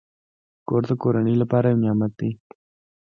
[0.67, 2.29] کور د کورنۍ لپاره یو نعمت دی.